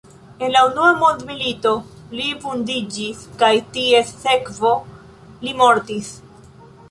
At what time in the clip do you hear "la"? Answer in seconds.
0.53-0.61